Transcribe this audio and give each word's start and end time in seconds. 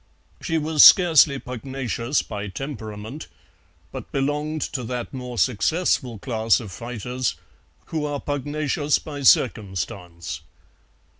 She 0.41 0.57
was 0.57 0.83
scarcely 0.83 1.37
pugnacious 1.37 2.23
by 2.23 2.47
temperament, 2.47 3.27
but 3.91 4.11
belonged 4.11 4.61
to 4.73 4.83
that 4.85 5.13
more 5.13 5.37
successful 5.37 6.17
class 6.17 6.59
of 6.59 6.71
fighters 6.71 7.35
who 7.85 8.03
are 8.05 8.19
pugnacious 8.19 8.97
by 8.97 9.21
circumstance. 9.21 10.41